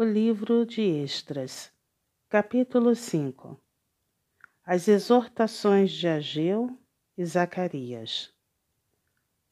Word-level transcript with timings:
O 0.00 0.04
livro 0.04 0.64
de 0.64 0.80
Esdras, 0.80 1.72
capítulo 2.28 2.94
5 2.94 3.60
As 4.64 4.86
exortações 4.86 5.90
de 5.90 6.06
Ageu 6.06 6.78
e 7.16 7.24
Zacarias. 7.24 8.32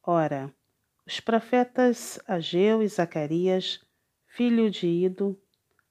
Ora, 0.05 0.55
os 1.05 1.19
profetas 1.19 2.21
Ageu 2.29 2.81
e 2.81 2.87
Zacarias, 2.87 3.85
filho 4.25 4.71
de 4.71 4.87
Ido, 4.87 5.37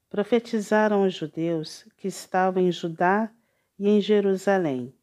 profetizaram 0.10 1.04
aos 1.04 1.14
judeus 1.14 1.86
que 1.98 2.08
estavam 2.08 2.64
em 2.64 2.72
Judá 2.72 3.30
e 3.78 3.90
em 3.90 4.00
Jerusalém, 4.00 4.96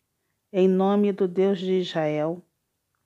em 0.51 0.67
nome 0.67 1.13
do 1.13 1.29
Deus 1.29 1.59
de 1.59 1.73
Israel, 1.73 2.43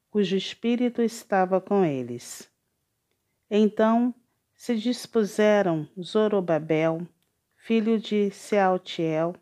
cujo 0.09 0.37
espírito 0.37 1.03
estava 1.03 1.61
com 1.61 1.85
eles. 1.85 2.49
Então 3.51 4.15
se 4.57 4.75
dispuseram 4.75 5.86
Zorobabel, 6.00 7.07
filho 7.57 7.99
de 7.99 8.31
Sealtiel, 8.31 9.36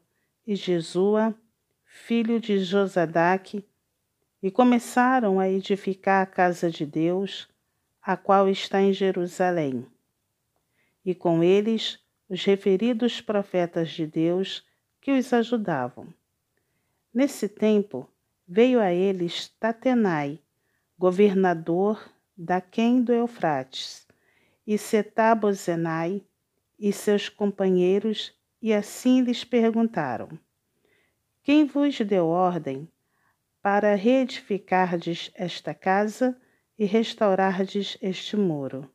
e 0.47 0.56
Jesua, 0.56 1.34
filho 1.84 2.41
de 2.41 2.59
Josadaque, 2.59 3.65
e 4.42 4.51
começaram 4.51 5.41
a 5.41 5.48
edificar 5.48 6.23
a 6.23 6.27
casa 6.27 6.70
de 6.70 6.84
Deus, 6.84 7.48
a 8.03 8.16
qual 8.16 8.48
está 8.48 8.83
em 8.83 8.92
Jerusalém. 8.92 9.87
E 11.03 11.15
com 11.15 11.42
eles 11.42 11.98
os 12.28 12.45
referidos 12.45 13.20
profetas 13.20 13.91
de 13.91 14.06
Deus 14.06 14.67
que 15.01 15.12
os 15.12 15.33
ajudavam. 15.33 16.12
Nesse 17.12 17.48
tempo 17.48 18.09
veio 18.47 18.81
a 18.81 18.92
eles 18.92 19.48
Tatenai, 19.61 20.41
governador 20.98 22.11
da 22.37 22.61
Quem 22.61 23.03
do 23.03 23.12
Eufrates, 23.12 24.06
e 24.67 24.79
Setabozenai 24.79 26.25
e 26.79 26.93
seus 26.93 27.29
companheiros, 27.29 28.35
e 28.61 28.73
assim 28.73 29.21
lhes 29.21 29.45
perguntaram: 29.45 30.39
Quem 31.43 31.67
vos 31.67 31.98
deu 32.01 32.27
ordem 32.27 32.89
para 33.62 33.95
reedificardes 33.95 35.31
esta 35.34 35.75
casa 35.75 36.39
e 36.79 36.84
restaurardes 36.84 37.98
este 38.01 38.37
muro? 38.37 38.91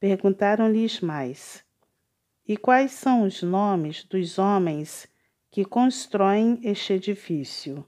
Perguntaram-lhes 0.00 1.00
mais: 1.00 1.64
E 2.46 2.56
quais 2.56 2.92
são 2.92 3.22
os 3.22 3.42
nomes 3.42 4.04
dos 4.04 4.38
homens 4.38 5.08
que 5.50 5.64
constroem 5.64 6.60
este 6.62 6.94
edifício? 6.94 7.86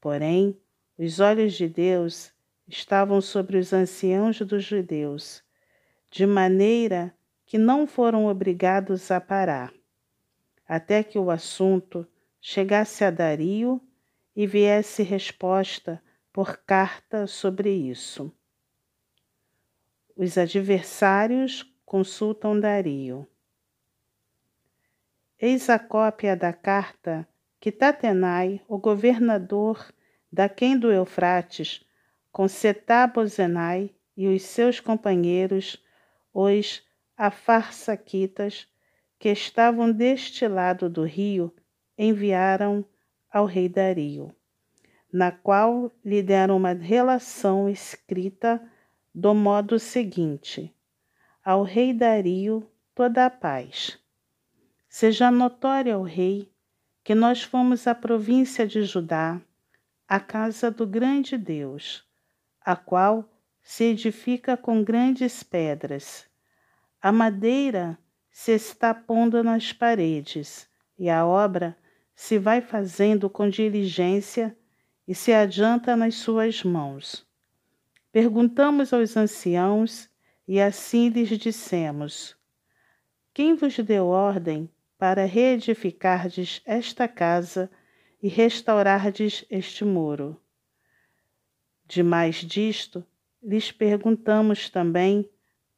Porém, 0.00 0.60
os 0.98 1.20
olhos 1.20 1.54
de 1.54 1.68
Deus 1.68 2.32
estavam 2.68 3.20
sobre 3.20 3.56
os 3.56 3.72
anciãos 3.72 4.38
dos 4.40 4.62
judeus 4.62 5.42
de 6.14 6.28
maneira 6.28 7.12
que 7.44 7.58
não 7.58 7.88
foram 7.88 8.26
obrigados 8.26 9.10
a 9.10 9.20
parar, 9.20 9.74
até 10.64 11.02
que 11.02 11.18
o 11.18 11.28
assunto 11.28 12.06
chegasse 12.40 13.04
a 13.04 13.10
Dario 13.10 13.80
e 14.36 14.46
viesse 14.46 15.02
resposta 15.02 16.00
por 16.32 16.58
carta 16.58 17.26
sobre 17.26 17.72
isso. 17.72 18.32
Os 20.16 20.38
adversários 20.38 21.68
consultam 21.84 22.60
Dario. 22.60 23.26
Eis 25.36 25.68
a 25.68 25.80
cópia 25.80 26.36
da 26.36 26.52
carta 26.52 27.26
que 27.58 27.72
Tatenai, 27.72 28.62
o 28.68 28.78
governador 28.78 29.92
da 30.32 30.48
quem 30.48 30.78
do 30.78 30.92
Eufrates, 30.92 31.84
com 32.30 32.46
Setabozenai 32.46 33.92
e 34.16 34.28
os 34.28 34.42
seus 34.42 34.78
companheiros 34.78 35.83
os 36.34 36.82
afarsaquitas 37.16 38.66
que 39.18 39.30
estavam 39.30 39.92
deste 39.92 40.48
lado 40.48 40.90
do 40.90 41.04
rio 41.04 41.54
enviaram 41.96 42.84
ao 43.32 43.46
rei 43.46 43.68
Dario, 43.68 44.34
na 45.12 45.30
qual 45.30 45.92
lhe 46.04 46.22
deram 46.22 46.56
uma 46.56 46.72
relação 46.72 47.68
escrita 47.68 48.60
do 49.14 49.32
modo 49.32 49.78
seguinte: 49.78 50.74
Ao 51.44 51.62
rei 51.62 51.94
Dario 51.94 52.68
toda 52.94 53.24
a 53.24 53.30
paz. 53.30 53.98
Seja 54.88 55.30
notório 55.30 55.94
ao 55.94 56.02
rei 56.02 56.52
que 57.04 57.14
nós 57.14 57.42
fomos 57.42 57.86
à 57.86 57.94
província 57.94 58.66
de 58.66 58.82
Judá, 58.82 59.40
a 60.08 60.18
casa 60.18 60.70
do 60.70 60.86
grande 60.86 61.36
Deus, 61.36 62.04
a 62.60 62.74
qual 62.74 63.28
se 63.64 63.84
edifica 63.84 64.58
com 64.58 64.84
grandes 64.84 65.42
pedras. 65.42 66.26
A 67.00 67.10
madeira 67.10 67.98
se 68.30 68.52
está 68.52 68.92
pondo 68.92 69.42
nas 69.42 69.72
paredes 69.72 70.68
e 70.98 71.08
a 71.08 71.24
obra 71.26 71.76
se 72.14 72.38
vai 72.38 72.60
fazendo 72.60 73.28
com 73.30 73.48
diligência 73.48 74.56
e 75.08 75.14
se 75.14 75.32
adianta 75.32 75.96
nas 75.96 76.16
suas 76.16 76.62
mãos. 76.62 77.26
Perguntamos 78.12 78.92
aos 78.92 79.16
anciãos 79.16 80.10
e 80.46 80.60
assim 80.60 81.08
lhes 81.08 81.30
dissemos: 81.38 82.36
Quem 83.32 83.56
vos 83.56 83.76
deu 83.78 84.06
ordem 84.06 84.70
para 84.98 85.24
reedificardes 85.24 86.60
esta 86.66 87.08
casa 87.08 87.70
e 88.22 88.28
restaurardes 88.28 89.44
este 89.50 89.84
muro? 89.84 90.40
Demais 91.86 92.36
disto, 92.36 93.04
lhes 93.44 93.70
perguntamos 93.70 94.70
também 94.70 95.28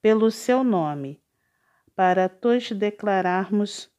pelo 0.01 0.31
seu 0.31 0.63
nome, 0.63 1.21
para 1.97 2.29
tos 2.29 2.71
declararmos, 2.71 3.91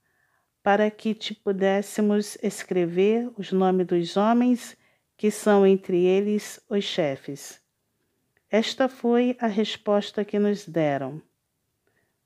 para 0.63 0.89
que 0.89 1.13
te 1.13 1.35
pudéssemos 1.35 2.37
escrever 2.41 3.29
os 3.37 3.51
nomes 3.51 3.85
dos 3.85 4.15
homens 4.15 4.77
que 5.17 5.29
são 5.29 5.67
entre 5.67 6.03
eles 6.05 6.63
os 6.69 6.83
chefes. 6.85 7.61
Esta 8.49 8.87
foi 8.87 9.35
a 9.39 9.47
resposta 9.47 10.23
que 10.23 10.39
nos 10.39 10.65
deram. 10.65 11.21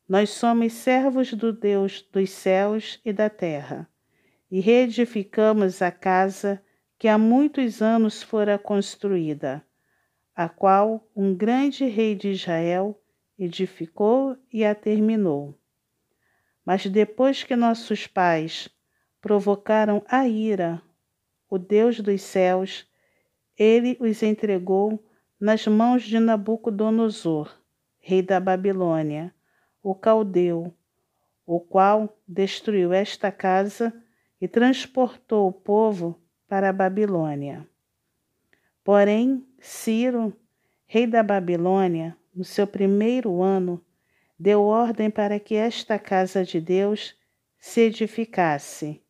Nós 0.08 0.30
somos 0.30 0.74
servos 0.74 1.34
do 1.34 1.52
Deus 1.52 2.02
dos 2.12 2.30
céus 2.30 3.00
e 3.04 3.12
da 3.12 3.30
terra, 3.30 3.90
e 4.50 4.60
reedificamos 4.60 5.82
a 5.82 5.92
casa 5.92 6.62
que 7.00 7.08
há 7.08 7.18
muitos 7.18 7.82
anos 7.82 8.22
fora 8.22 8.60
construída 8.60 9.66
a 10.44 10.50
qual 10.50 11.08
um 11.16 11.36
grande 11.36 11.86
rei 11.86 12.16
de 12.16 12.30
Israel 12.30 13.00
edificou 13.38 14.36
e 14.52 14.66
a 14.66 14.74
terminou. 14.74 15.56
Mas 16.66 16.86
depois 16.88 17.44
que 17.44 17.56
nossos 17.56 18.08
pais 18.08 18.68
provocaram 19.20 20.04
a 20.08 20.28
ira, 20.28 20.82
o 21.50 21.60
Deus 21.60 22.00
dos 22.00 22.22
céus, 22.22 22.88
ele 23.58 23.96
os 24.00 24.24
entregou 24.24 25.04
nas 25.40 25.68
mãos 25.68 26.04
de 26.04 26.18
Nabucodonosor, 26.20 27.56
rei 28.00 28.22
da 28.22 28.40
Babilônia, 28.40 29.34
o 29.84 29.94
caldeu, 29.94 30.74
o 31.46 31.60
qual 31.60 32.18
destruiu 32.28 32.94
esta 32.94 33.32
casa 33.32 33.94
e 34.40 34.48
transportou 34.48 35.48
o 35.48 35.54
povo 35.54 36.20
para 36.48 36.70
a 36.70 36.74
Babilônia. 36.74 37.68
Porém, 38.84 39.46
Ciro, 39.64 40.34
rei 40.88 41.06
da 41.06 41.22
Babilônia, 41.22 42.18
no 42.34 42.44
seu 42.44 42.66
primeiro 42.66 43.44
ano, 43.44 43.80
deu 44.38 44.64
ordem 44.64 45.08
para 45.08 45.40
que 45.40 45.54
esta 45.54 46.00
casa 46.00 46.44
de 46.44 46.60
Deus 46.60 47.16
se 47.60 47.82
edificasse. 47.82 49.04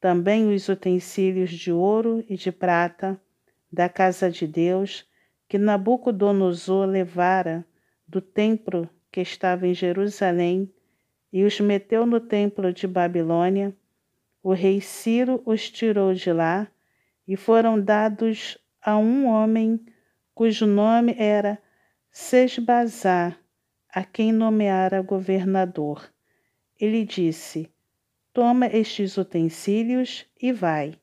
Também 0.00 0.52
os 0.52 0.68
utensílios 0.68 1.50
de 1.50 1.70
ouro 1.70 2.24
e 2.28 2.36
de 2.36 2.50
prata 2.50 3.20
da 3.72 3.88
casa 3.88 4.28
de 4.28 4.44
Deus 4.44 5.08
que 5.48 5.56
Nabucodonosor 5.56 6.84
levara 6.84 7.64
do 8.08 8.20
templo 8.20 8.90
que 9.08 9.20
estava 9.20 9.68
em 9.68 9.74
Jerusalém 9.74 10.68
e 11.32 11.44
os 11.44 11.60
meteu 11.60 12.04
no 12.04 12.18
templo 12.18 12.72
de 12.72 12.88
Babilônia, 12.88 13.72
o 14.42 14.52
rei 14.52 14.80
Ciro 14.80 15.40
os 15.46 15.70
tirou 15.70 16.12
de 16.12 16.32
lá 16.32 16.66
e 17.28 17.36
foram 17.36 17.80
dados 17.80 18.58
a 18.82 18.96
um 18.96 19.26
homem 19.26 19.84
cujo 20.34 20.66
nome 20.66 21.14
era 21.18 21.60
Sesbazar, 22.10 23.38
a 23.88 24.04
quem 24.04 24.32
nomeara 24.32 25.02
governador. 25.02 26.12
Ele 26.78 27.04
disse: 27.04 27.70
Toma 28.32 28.66
estes 28.66 29.16
utensílios 29.16 30.26
e 30.40 30.52
vai, 30.52 30.98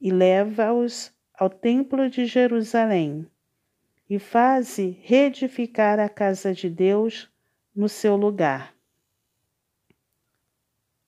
e 0.00 0.10
leva-os 0.10 1.12
ao 1.34 1.48
templo 1.48 2.10
de 2.10 2.26
Jerusalém, 2.26 3.26
e 4.08 4.18
faze 4.18 4.98
reedificar 5.02 5.98
a 6.00 6.08
casa 6.08 6.52
de 6.52 6.68
Deus 6.68 7.30
no 7.74 7.88
seu 7.88 8.16
lugar. 8.16 8.74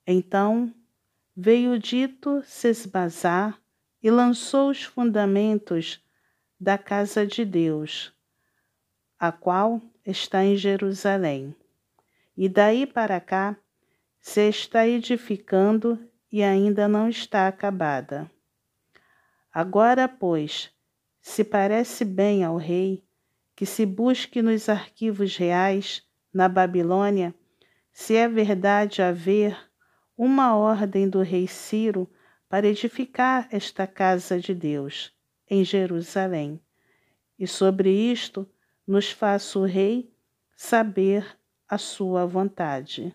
Então 0.07 0.73
veio 1.35 1.77
dito 1.77 2.41
Sesbazar 2.43 3.59
e 4.05 4.11
lançou 4.11 4.69
os 4.69 4.83
fundamentos 4.83 5.99
da 6.59 6.77
casa 6.77 7.25
de 7.25 7.43
Deus, 7.43 8.13
a 9.17 9.31
qual 9.31 9.81
está 10.05 10.45
em 10.45 10.55
Jerusalém. 10.55 11.55
e 12.37 12.47
daí 12.47 12.85
para 12.85 13.19
cá 13.19 13.57
se 14.19 14.47
está 14.47 14.87
edificando 14.87 15.97
e 16.31 16.43
ainda 16.43 16.87
não 16.87 17.09
está 17.09 17.47
acabada. 17.47 18.29
Agora, 19.51 20.07
pois, 20.07 20.69
se 21.19 21.43
parece 21.43 22.05
bem 22.05 22.43
ao 22.43 22.57
rei 22.57 23.03
que 23.55 23.65
se 23.65 23.87
busque 23.87 24.39
nos 24.39 24.69
arquivos 24.69 25.35
reais, 25.35 26.03
na 26.31 26.47
Babilônia, 26.47 27.33
se 27.91 28.15
é 28.15 28.27
verdade 28.27 29.01
haver 29.01 29.57
uma 30.15 30.55
ordem 30.55 31.09
do 31.09 31.23
rei 31.23 31.47
Ciro 31.47 32.07
para 32.55 32.69
edificar 32.69 33.49
esta 33.51 33.85
casa 33.85 34.39
de 34.39 34.55
Deus 34.55 35.11
em 35.45 35.61
Jerusalém. 35.61 36.57
E 37.37 37.45
sobre 37.45 37.91
isto 37.91 38.49
nos 38.87 39.11
faça 39.11 39.59
o 39.59 39.65
rei 39.65 40.09
saber 40.55 41.37
a 41.67 41.77
sua 41.77 42.25
vontade. 42.25 43.13